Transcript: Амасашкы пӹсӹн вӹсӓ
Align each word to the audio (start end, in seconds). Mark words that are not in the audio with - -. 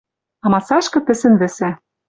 Амасашкы 0.45 0.99
пӹсӹн 1.05 1.33
вӹсӓ 1.41 1.69